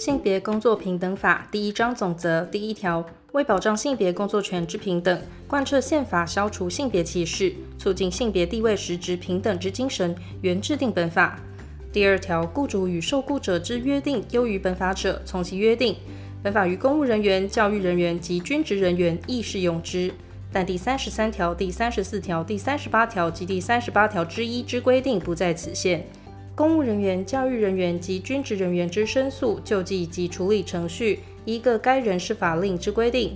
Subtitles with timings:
[0.00, 11.38] 性别工作平等法第一章总则第一条，为保障性别工作权之平等，贯彻宪法消除性别歧视，促进性别地位实质平等之精神，原制定本法。
[11.92, 15.94] 第二条，雇主与受雇者之约定优于本法者，从其约定。
[16.42, 20.10] 本法于公务人员、教育人员及军职人员亦适用之。
[20.50, 26.08] 但第三十三条、第三十四条、第三十八条及第三十八条之一之规定不在此限。
[26.60, 33.34] 公务人员、教育人员及军职人员之申诉、救济及处理程序，依各该人事法令之规定。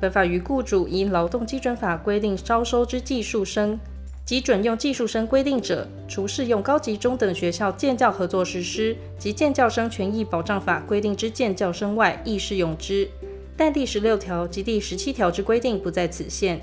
[0.00, 3.76] 本法于雇主依劳动基准法规定招收之技术生。
[4.24, 13.08] 及准用技术生规定者，除适用高级中等学校建教合作实施及建教生权益保障法规定之建教生外，亦适用之。
[13.56, 16.60] 但第十六条及第十七条之规定不在此限。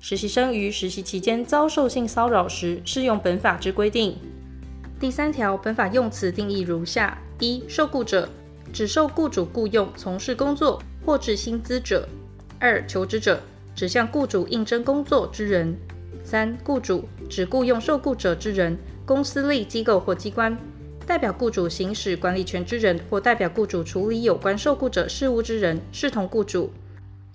[0.00, 4.16] 实习生于实习期间遭受性骚扰时，适用本法之规定。
[5.00, 8.28] 第三条，本法用词定义如下：一、受雇者，
[8.70, 12.02] 指受雇主雇用从事工作或致薪资者；
[12.58, 13.40] 二、求职者，
[13.74, 15.74] 指向雇主应征工作之人。
[16.22, 20.54] 三、雇主指雇用受雇者之人，公司立机构或机关，
[21.06, 26.70] 代表雇主行使管理权之人，或代表雇主处理有关受雇者事务之人，视同雇主。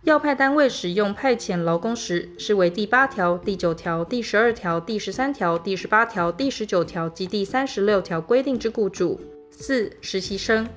[0.06, 9.20] 要派单位使用派遣劳工时，视为第八条、第九条、第十二条、第十三条、第十八条、第十九条及第三十六条规定之雇主。
[9.50, 10.68] 四、实习生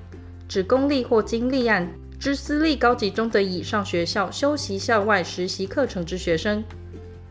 [0.47, 1.87] 指公立或经立案
[2.19, 6.63] 之私立高级中等以上学校修习校外实习课程之学生。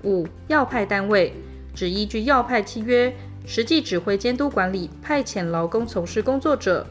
[0.05, 1.33] 五、要派单位
[1.75, 3.13] 指依据要派契约，
[3.45, 6.87] 实际指挥监督管理派遣劳工从事工作者。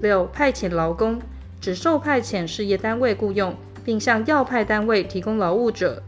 [0.00, 1.22] 六、派遣劳工
[1.60, 6.02] 指受派遣事业单位雇用，并向要派单位提供劳务者。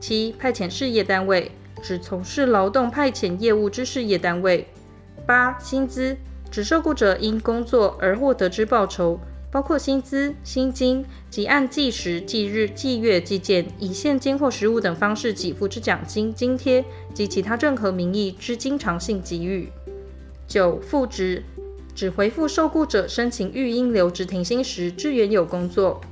[0.00, 1.50] 七、派遣事业单位
[1.82, 4.66] 指从事劳动派遣业务之事业单位。
[5.26, 6.16] 八、薪资
[6.50, 9.18] 指受雇者因工作而获得之报酬。
[9.56, 19.70] 包括薪资、薪金及按计时、计日、计月计件以现金或实物等方式给付之奖金、津贴及其他任何名义之经常性给予。
[20.46, 21.42] 九、复职
[21.94, 26.02] 指回复受雇者申请育婴留职停薪时之原有工作。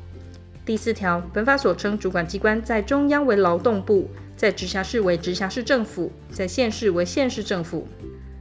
[0.66, 7.86] 第四条，本法所称主管机关，在中央为劳动部，在直辖市为直辖市政府，在县市为县市政府。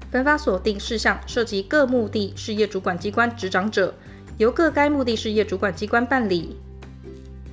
[0.09, 3.93] 本法所定事项涉及各目的事业主管机关职掌者。
[4.39, 6.57] 由各该目的事业主管机关办理。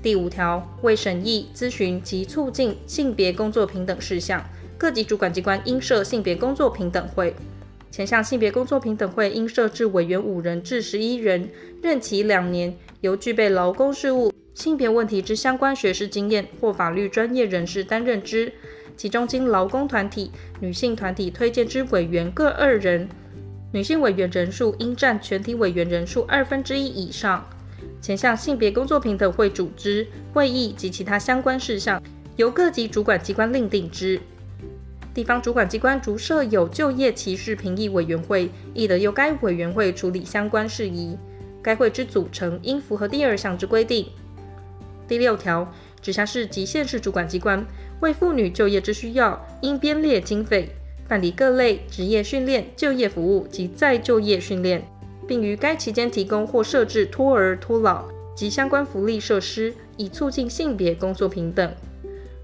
[0.02, 4.42] 第五条，为审议、咨询及促进性别工作平等事项，
[4.78, 7.34] 各级主管机关应设性别工作平等会。
[7.90, 11.50] 前项性别工作平等会应设置委员五人至十一人，
[11.82, 18.52] 任期两年，由具备劳工事务、性别问题之相关学识经验或法律专业人士担任之，
[18.94, 23.08] 其中经劳工团体、女性团体推荐之委员各二人。
[23.72, 27.42] 女性委员人数应占全体委员人数二分之一以上。
[28.02, 32.02] 前项性别工作平等会组织、会议及其他相关事项，
[32.36, 34.20] 由各级主管机关另定之。
[35.14, 41.16] 地方主管机关逐设有就业歧视评议委员会，亦得由该委员会处理相关事宜。
[41.62, 44.06] 该会之组成应符合第二项之规定。
[45.10, 45.68] 第六条，
[46.00, 47.66] 直辖市及县市主管机关
[47.98, 50.68] 为妇女就业之需要，应编列经费。
[51.08, 54.86] 办理各类职业训练、就业服务及再就业训练，
[55.26, 58.04] 并于该期间提供或设置托儿、托老
[58.36, 61.74] 及相关福利设施，以促进性别工作平等。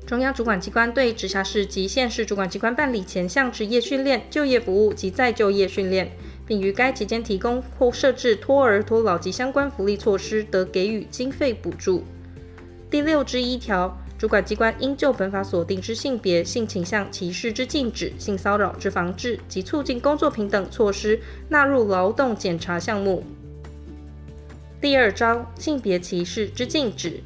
[0.04, 6.10] 中央主管机关对直辖市及县市主管机关办理前项职业训练、就业服务及再就业训练，
[6.44, 12.02] 并于该期间提供或设置托儿、托老及相关福利措施，得给予经费补助。
[12.96, 13.94] 第六之一条。
[14.16, 21.20] 主管机关应就本法所定之性别、性倾向歧视之禁止、性骚扰之防治及促进工作平等措施
[21.50, 23.22] 纳入劳动检查项目。
[24.80, 27.20] 第二章性别歧视之禁止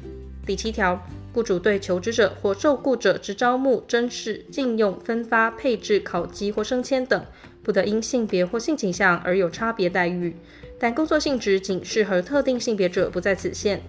[0.45, 7.25] 第七条，雇主对求职者或受雇者之招募、甄试、聘用、分发、配置、考绩或升迁等，
[7.63, 10.35] 不得因性别或性倾向而有差别待遇，
[10.77, 13.81] 但工作性质仅适合特定性别者，不在此限。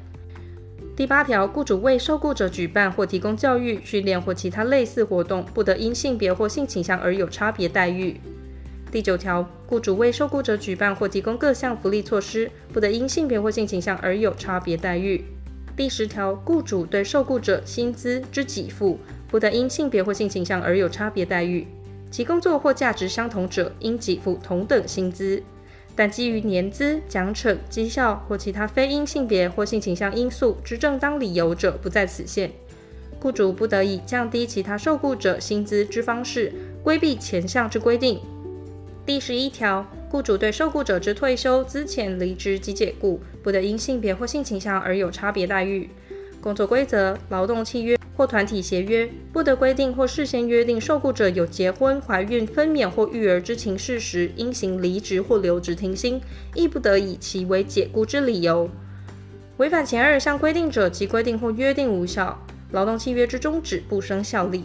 [0.95, 8.21] 第八条，雇主为受雇者举办或提供教育、训练或其他类似活动，不得因性别或性倾向而有差别待遇。
[8.91, 15.25] 第九条，雇主为受雇者举办或提供各项福利措施，不得因性别或性倾向而有差别待遇。
[15.75, 18.99] 第十条，雇主对受雇者薪资之给付，
[19.29, 21.67] 不得因性别或性倾向而有差别待遇。
[22.11, 25.43] 其工作或价值相同者，应给付同等薪资。
[25.95, 32.51] 但基于年资、奖惩、绩效或其他非因性别或性倾向因素之正当理由者，不在此限。
[33.21, 36.53] 雇主不得以降低其他受雇者薪资之方式
[36.83, 38.21] 规避前项之规定。
[39.07, 45.89] 第十一条，雇主对受雇者之退休、资遣、离职及解雇，不得因性别或性倾向而有差别待遇。
[46.41, 56.21] 工作规则、劳动契约或团体协约，不得规定或事先约定受雇者有结婚、怀孕、分娩或育儿之情事时，应行离职或留职停薪，
[56.55, 58.69] 亦不得以其为解雇之理由。
[59.57, 62.39] 违反前二项规定者，其规定或约定无效，
[62.73, 64.65] 劳动契约之终止不生效力。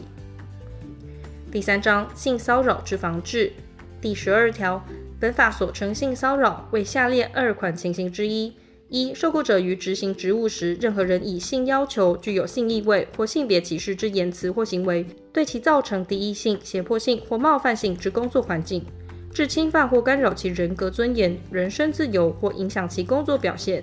[1.49, 3.53] 第三章性骚扰之防治。
[3.99, 4.85] 第十二条，
[5.19, 8.53] 本法所称性骚扰为下列二款情形之一：
[8.89, 18.85] 一、受雇者于执行职务时，任何人以性要求、具有性意味或性别歧视之言辞或行为，对其造成敌意性、胁迫性或冒犯性之工作环境，
[19.33, 23.81] 致侵犯或干扰其人格尊严、人身自由或影响其工作表现；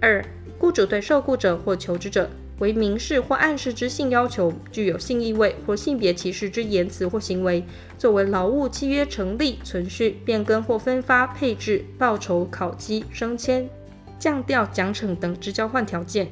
[0.00, 0.24] 二、
[0.56, 2.30] 雇主对受雇者或求职者，
[2.60, 7.64] 为明示或暗示之性要求，具有性意味或性别歧视之言辞或行为，
[7.98, 13.68] 作为劳务契约成立、存续、变更或分发、配置、报酬、考绩、升迁、
[14.18, 16.28] 降调、奖惩等之交换条件。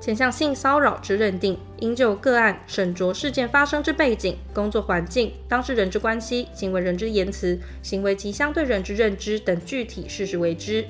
[0.00, 10.84] 前项性骚扰之认定，应就个案审酌事件发生之背景、工作环境、当事人之关系、行为人之言辞、行为及相对人之认知等具体事实为之。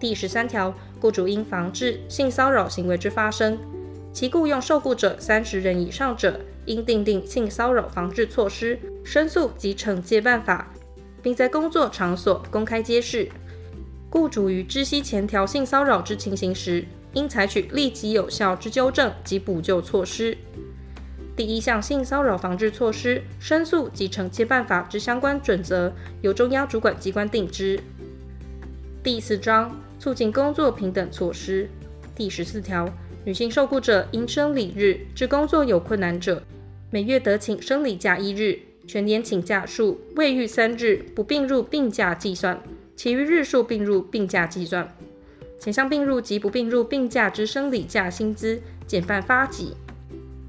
[0.00, 3.56] 第十三条，雇主应防治性骚扰行为之发生。
[4.12, 10.72] 其雇用受雇者三十人以上者，应订定性骚扰防治措施、申诉及惩戒办法，
[11.22, 13.28] 并在工作场所公开揭示。
[14.12, 20.36] 雇主于知悉前条性骚扰之情形时，应采取立即有效之纠正及补救措施。
[21.34, 27.80] 第一项性骚扰防治措施、申诉及惩戒办法之相关准则，由中央主管机关定之。
[29.02, 31.66] 第四章促进工作平等措施
[32.14, 32.86] 第十四条。
[33.24, 36.42] 女性受雇者因生理日之工作有困难者，
[36.90, 42.60] 每月得请生理假一日，全年请假数未逾三日，不并入病假计算，
[42.96, 44.88] 其余日数并入病假计算。
[45.58, 49.76] 前项并入及不并入病假之生理假薪资减半发给。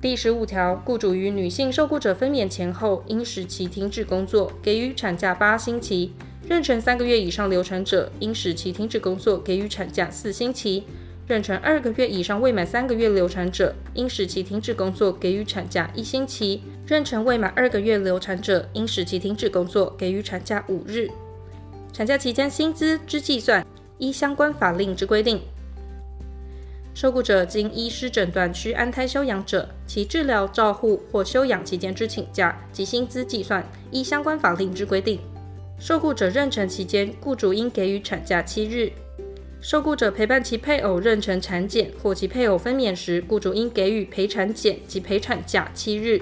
[0.01, 6.10] 第十五条，雇主于女性受雇者分娩前后，应使其停止工作，给予产假八星期；
[6.50, 10.84] 妊娠三个月以上流产者，应使其停止工作，给予产假四星期。
[11.30, 21.10] 妊娠二个月以上未满三个月流产者，应使其停止工作，给予产假一星期；妊娠未满二个月流产者，应使其停止工作，给予产假五日。
[21.94, 23.63] 产假期间薪资之计算，
[24.00, 25.40] 依相关法令之规定。
[26.95, 35.19] 受雇者经医师诊断需安胎休养者，其治疗、照护或休养期间之请假及薪资计算，依相关法令之规定。
[35.78, 38.92] 受雇者妊娠期间，雇主应给予产假七日。
[39.62, 46.19] 受雇者陪伴其配偶妊娠产检或其配偶分娩时，雇主应给予陪产检及陪产假七日。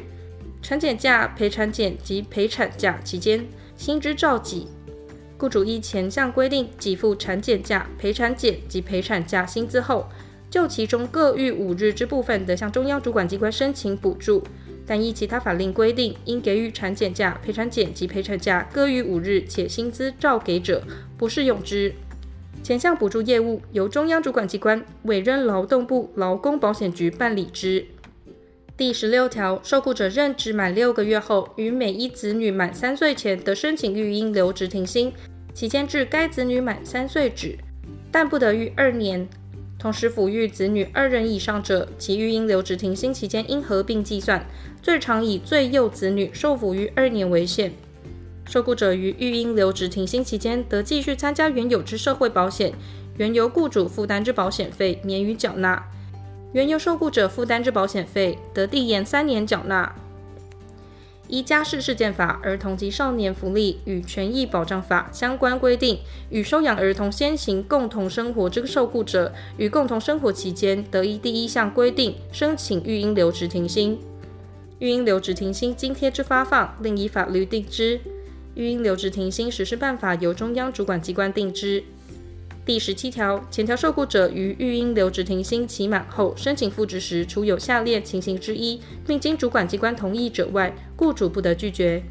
[0.62, 3.45] 产检假、陪产检及陪产假期间，
[3.77, 4.67] 薪资照给。
[5.41, 10.07] 雇主依前项规定给付产检假、陪产检及陪产假薪资后，
[10.51, 14.43] 就其中各逾五日之部分，得向中央主管机关申请补助。
[14.85, 20.83] 但依其他法令规定，应给予产检假、陪产检及陪产假各逾五日且薪资照给者，
[21.17, 21.91] 不适用之。
[22.61, 27.83] 前项补助业务由中央主管机关委任劳动部劳工保险局办理之。
[28.77, 35.11] 第十六条，受雇者任职满六个月后，于每一子女满三岁前得申请育婴留职停薪，
[35.53, 37.58] 期间至该子女满三岁止，
[38.12, 39.27] 但不得逾二年。
[39.77, 44.46] 同时抚育子女二人以上者，其育婴留职停薪期间应合并计算，
[44.81, 47.74] 最长以最幼子女受抚育二年为限。
[48.46, 52.74] 受雇者于育婴留职停薪期间，得继续参加原有之社会保险，
[53.17, 55.81] 原由雇主负担之保险费免予缴纳；
[56.53, 59.96] 原由受雇者负担之保险费，得递延三年缴纳。
[61.31, 73.97] 依家事事件法、儿童及少年福利与权益保障法相关规定，与收养儿童先行共同生活之受雇者，于共同生活期间，得依第一项规定申请育婴留职停薪。
[74.79, 78.01] 育婴留职停薪津贴之发放，另依法律定之。
[78.55, 81.81] 育婴留职停薪实施办法由中央主管机关定之。
[82.71, 92.01] 第十七条，前条受雇者于育婴留职停薪期满后申请复职时，除有下列情形之一，并经主管机关同意者外，雇主不得拒绝：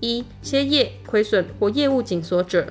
[0.00, 2.66] 一、歇业、亏损或业务紧缩者；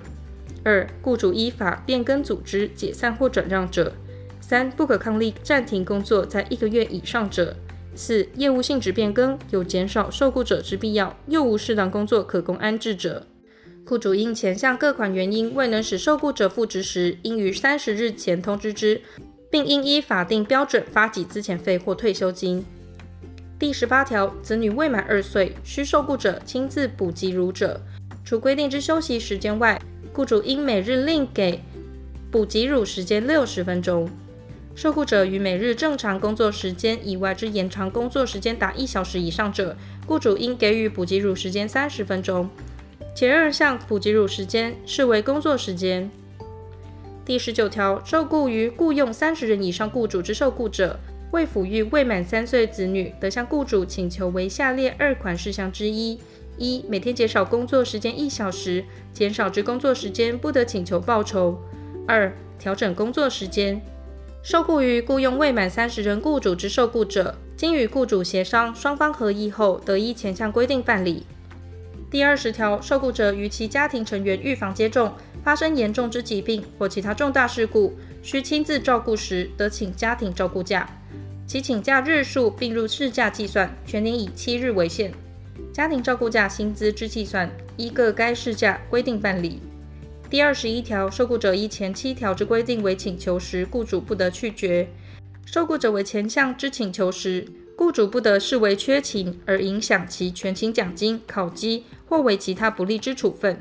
[0.65, 3.93] 二、雇主依法变更组织、解散或转让者；
[4.41, 7.55] 三、不可抗力暂停工作在一个月以上者。
[7.95, 13.25] 四、业务性质变更，有减少受雇者之必要，又无适当工作可供安置者，
[13.87, 18.99] 雇主因前项各款原因未能使受雇者复职时，应于三十日前通知之，
[19.49, 22.65] 并应依法定标准发给资遣费或退休金。
[23.57, 27.79] 第十八条，子女未满二岁，需受雇者亲自补给乳者，
[28.25, 31.61] 除规定之休息时间外，雇主应每日另给
[32.29, 34.09] 补给乳时间六十分钟。
[34.75, 42.49] 受雇者于每日正常工作时间以外之延长工作时间达一小时以上者，雇主应给予补给乳时间三十分钟。
[43.17, 46.07] 前二项补给乳时间视为工作时间。
[47.25, 50.99] 第十九条，受雇于雇用三十人以上雇主之受雇者，
[51.31, 56.19] 为抚育未满三岁子女，得向雇主请求为下列二款事项之一：
[56.59, 61.57] 一、每天减少工作时间一小时，减少之工作时间不得请求报酬；
[62.07, 63.81] 二、调整工作时间。
[64.43, 71.25] 受雇于雇用未满三十人雇主之受雇者，经与雇主协商，双方合意后，得依前项规定办理。
[72.09, 75.13] 第二十条，受雇者与其家庭成员预防接种。
[75.43, 80.89] 发生严重之疾病或其他重大事故，需亲自照顾时，得请家庭照顾假，
[81.45, 85.13] 其请假日数并入事假计算，全年以七日为限。
[85.71, 89.61] 家庭照顾假薪资之计算，依各该事假规定办理。
[90.29, 94.87] 第二十一条，受雇者依前七条之规定为请求时，雇主不得拒绝；
[95.45, 97.47] 受雇者为前项之请求时，
[97.77, 103.55] 雇主不得视为缺勤而影响其全勤奖金、考绩或为其他不利之处分。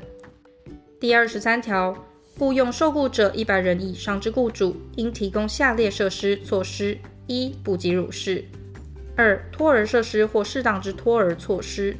[0.99, 1.95] 第二十三条，
[2.35, 6.97] 雇用受雇者一百人以上之雇主，应提供下列设施措施：
[7.27, 8.43] 一、补给乳室；
[9.15, 11.95] 二、托儿设施或适当之托儿措施。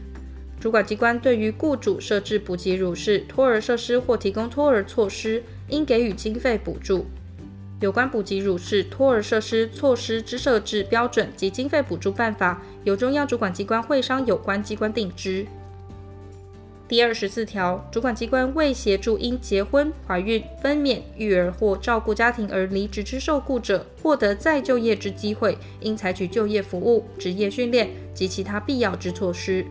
[0.60, 7.06] 主管机关对于雇主设置补给乳室、托儿设施或提供托儿措施，应给予经费补助。
[7.80, 15.46] 有关补给乳室、托儿设施措施之设置标准及经费补助办法，由中央主管机关会商有关机关定之。
[16.88, 29.64] 第二十四条，主管机关为协助因结婚、怀孕、分娩、育儿或照顾家庭而离职之受雇者获得再就业之机会，应采取就业服务、职业训练及其他必要之措施。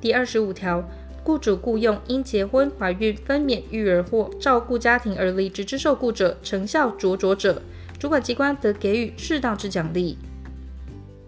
[0.00, 0.82] 第二十五条，
[1.24, 7.62] 雇主雇用因结婚、怀孕、分娩、育儿或照顾家庭而离职之受雇者，成效卓卓者，
[7.98, 10.18] 主管机关得给予适当之奖励。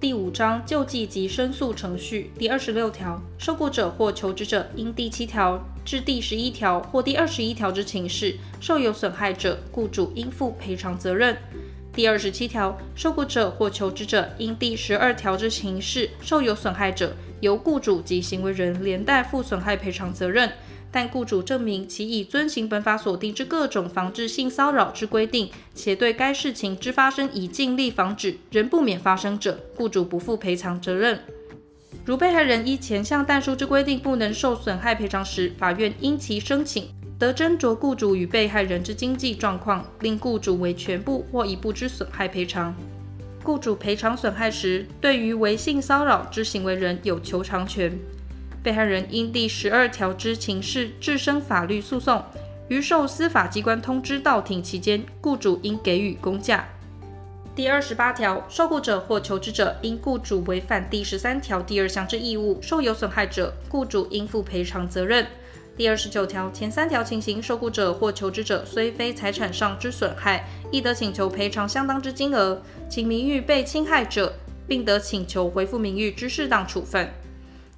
[0.00, 11.36] 第五章救济及申诉程序第二十六条，受雇者或求职者因第七条至第十一条或第二十一条之情事受有损害者，雇主应负赔偿责任。
[11.94, 20.50] 第二十七条，受雇者或求职者因第十二条之情事受有损害者，由雇主及行为人连带负损害赔偿责任。
[20.90, 31.20] 但雇主证明其已遵行本法所定之各种防治性骚扰之规定，且对该事情之发生已尽力防止，仍不免发生者，雇主不负赔偿责任。
[32.04, 36.88] 如被害人依前项但书之规定不能受损害赔偿时，法院因其申请，
[37.24, 42.74] 得斟酌雇主与被害人之经济状况，令雇主为全部或一部之损害赔偿。
[43.42, 47.98] 雇主赔偿损害时，对于为性骚扰之行为人有求偿权。
[48.62, 52.22] 被害人因第十二条之情事自身法律诉讼，
[52.68, 56.68] 于受司法机关通知到庭期间，雇主应给予公假。
[57.54, 65.26] 第二十八条，受雇者或求职者因雇主违反第十三条第二项之义务，受有损害者，雇主应负赔偿责任。
[65.76, 74.32] 第二十九条前三条情形，受雇者或求职者虽非财产上之损害，亦得请求赔偿相当之金额，请名誉被侵害者，
[74.68, 77.12] 并得请求回复名誉之适当处分。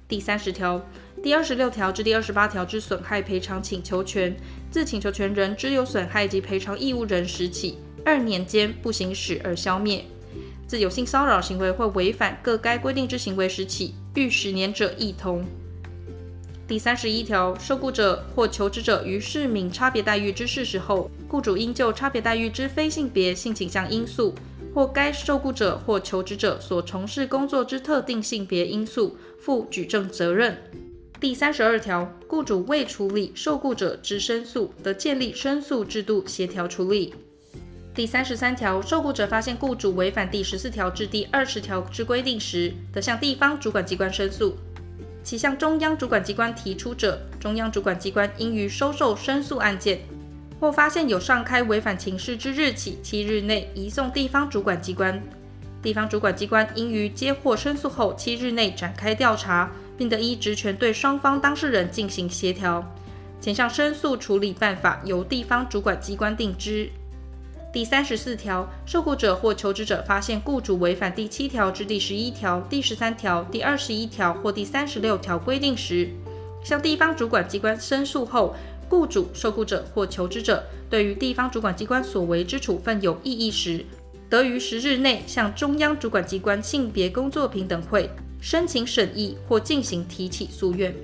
[0.07, 0.79] 第三十条、
[1.23, 4.35] 第二十六条至第二十八条之损害赔偿请求权，
[4.69, 10.03] 自请求权人知有损害及赔偿义务人时起，二年间不行使而消灭；
[10.67, 15.43] 自有性骚扰行为或违反各该规定之行为时起，逾十年者亦同。
[16.67, 24.35] 第三十一条，受雇者或求职者于市民差别待遇之事实后，雇主应就差别待遇之非性别性倾向因素，
[24.73, 30.57] 或该受雇者或求职者所从事工作之特定性别因素，负举证责任。
[31.21, 37.13] 第三十二条，雇主未处理受雇者之申诉，得建立申诉制度协调处理。
[37.95, 44.55] 第三十三条，受雇者发现雇主违反第十四条至第二十条之规定时，得向地方主管机关申诉。
[45.27, 49.99] 其向中央主管机关提出者，中央主管机关应于收受申诉案件，
[50.57, 55.21] 或发现有上开违反情事之日起七日内移送地方主管机关，
[55.81, 62.81] 地方主管机关应于接获申诉后七日内展开调查，并得依职权对双方当事人进行协调。
[63.41, 66.89] 前项申诉处理办法由地方主管机关定之。
[67.73, 76.09] 第三十四条，受雇者或求职者发现雇主违反第七条至第十一条、第十三条、第二十一条或第三十六条规定时，
[76.63, 78.55] 向地方主管机关申诉后，
[78.89, 83.85] 雇主、受雇者或求职者对于地方主管机关所为之处分有异议时，
[84.29, 88.09] 得于十日内向中央主管机关性别工作平等会
[88.41, 90.95] 申请审议或进行提起诉愿。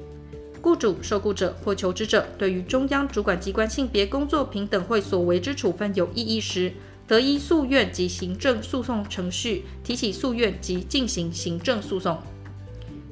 [0.64, 6.72] 雇主、受雇者或求职者对于中央主管机关性别工作平等会所为之处分有异议时，
[7.06, 12.18] 得依诉愿及行政诉讼程序提起诉愿及进行行政诉讼。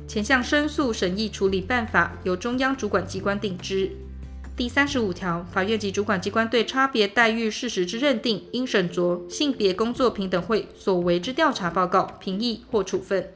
[0.07, 3.91] 前项申诉审议处理办法由中央主管机关定之。
[4.55, 13.29] 第三十五条，法院及主管机关对差别待遇事实之认定，应审酌性别工作平等会所为之调查报告、评议或处分。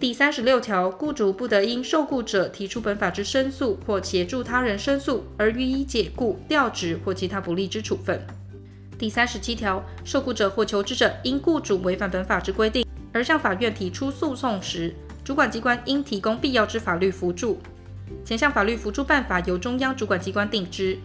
[0.00, 8.18] 第三十六条，雇主不得因受雇者提出本法之申诉或协助他人申诉而予以解雇、调职或其他不利之处分。
[8.98, 17.60] 第三十七条，受雇者或求职者因雇主违反本法之规定而向法院提出诉讼时，主管机关应提供必要之法律扶助。
[18.24, 20.96] 前项法律扶助办法由中央主管机关定之。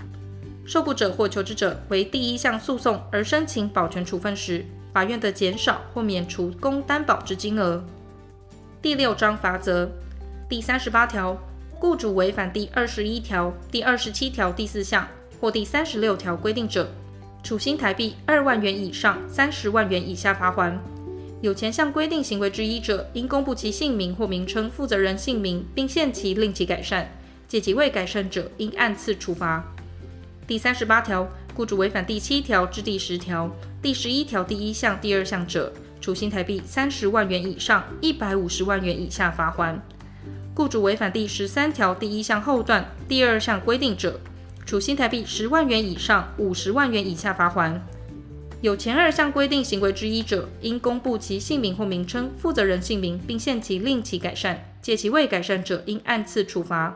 [0.66, 7.84] 受雇者或求职者为第一项诉讼而申请保全处分时，法院得减少或免除供担保之金额。
[8.86, 9.90] 第六章罚则
[10.48, 11.36] 第三十八条，
[11.80, 15.08] 雇主违反第二十一条、第二十七条第四项
[15.42, 16.88] 或第三十六条规定者，
[17.42, 20.78] 处新台币二万元以上三十万元以下罚锾。
[21.42, 27.06] 有前项规定行为之一者，应公布其姓名或名称、负责人姓名，并限期令其改善；
[27.48, 29.64] 届期未改善者，应按次处罚。
[30.46, 33.50] 第三十八条，雇主违反第七条至第十条、
[33.82, 35.74] 第十一条第一项、第二项者，
[36.06, 39.76] 处新台币三十万元以上一百五十万元以下罚锾。
[40.54, 44.20] 雇主违反第十三条第一项后段第二项规定者，
[44.68, 47.80] 处新台币十万元以上五十万元以下罚锾。
[48.62, 56.96] 有前二项规定行为之一者，应公布其姓名或名称、负责人姓名，并限期令其改善；届期未改善者，应按次处罚。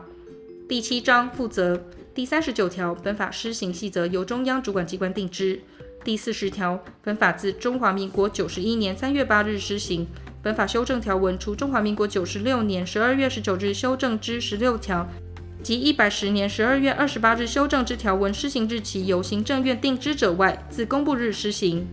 [0.68, 1.82] 第七章负责
[2.14, 5.60] 第三十九条，本法施行细则由中央主管机关定之。
[6.02, 10.06] 第四十条，本法自中华民国九十一年三月八日施行。
[10.42, 15.06] 本法修正条文，除中华民国九十六年十二月十九日修正之十六条
[15.62, 21.86] 及一百十年十二月二十八日修正之条文施行日期由行政院定之者外，自公布日施行。